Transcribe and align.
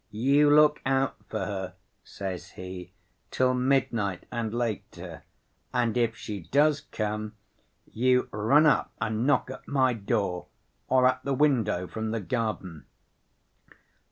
You 0.09 0.49
look 0.49 0.81
out 0.83 1.15
for 1.29 1.41
her,' 1.45 1.73
says 2.03 2.53
he, 2.53 2.91
'till 3.29 3.53
midnight 3.53 4.25
and 4.31 4.51
later; 4.51 5.21
and 5.75 5.95
if 5.95 6.15
she 6.15 6.39
does 6.39 6.81
come, 6.81 7.33
you 7.85 8.27
run 8.31 8.65
up 8.65 8.91
and 8.99 9.27
knock 9.27 9.51
at 9.51 9.67
my 9.67 9.93
door 9.93 10.47
or 10.87 11.07
at 11.07 11.23
the 11.23 11.35
window 11.35 11.85
from 11.85 12.09
the 12.09 12.19
garden. 12.19 12.85